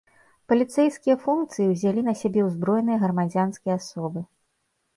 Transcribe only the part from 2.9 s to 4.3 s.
грамадзянскія асобы.